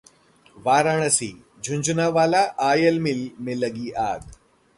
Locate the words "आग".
3.91-4.29